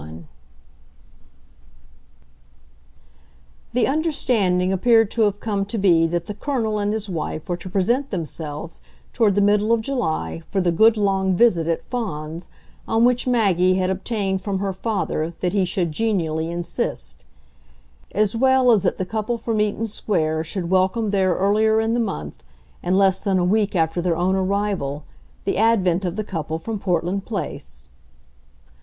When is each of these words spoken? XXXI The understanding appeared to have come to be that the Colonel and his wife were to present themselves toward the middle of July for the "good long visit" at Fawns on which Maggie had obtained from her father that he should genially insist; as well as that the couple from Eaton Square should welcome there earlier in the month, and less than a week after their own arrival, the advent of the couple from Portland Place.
XXXI 0.01 0.23
The 3.73 3.85
understanding 3.87 4.73
appeared 4.73 5.11
to 5.11 5.21
have 5.21 5.39
come 5.39 5.63
to 5.65 5.77
be 5.77 6.07
that 6.07 6.25
the 6.25 6.33
Colonel 6.33 6.79
and 6.79 6.91
his 6.91 7.07
wife 7.07 7.47
were 7.47 7.57
to 7.57 7.69
present 7.69 8.09
themselves 8.09 8.81
toward 9.13 9.35
the 9.35 9.41
middle 9.41 9.71
of 9.71 9.81
July 9.81 10.41
for 10.49 10.59
the 10.59 10.71
"good 10.71 10.97
long 10.97 11.35
visit" 11.35 11.67
at 11.67 11.85
Fawns 11.85 12.47
on 12.87 13.05
which 13.05 13.27
Maggie 13.27 13.75
had 13.75 13.91
obtained 13.91 14.41
from 14.41 14.57
her 14.57 14.73
father 14.73 15.35
that 15.39 15.53
he 15.53 15.65
should 15.65 15.91
genially 15.91 16.49
insist; 16.49 17.23
as 18.11 18.35
well 18.35 18.71
as 18.71 18.81
that 18.81 18.97
the 18.97 19.05
couple 19.05 19.37
from 19.37 19.61
Eaton 19.61 19.85
Square 19.85 20.45
should 20.45 20.71
welcome 20.71 21.11
there 21.11 21.35
earlier 21.35 21.79
in 21.79 21.93
the 21.93 21.99
month, 21.99 22.41
and 22.81 22.97
less 22.97 23.21
than 23.21 23.37
a 23.37 23.45
week 23.45 23.75
after 23.75 24.01
their 24.01 24.17
own 24.17 24.35
arrival, 24.35 25.03
the 25.45 25.57
advent 25.59 26.03
of 26.03 26.15
the 26.15 26.23
couple 26.23 26.57
from 26.57 26.79
Portland 26.79 27.23
Place. 27.23 27.87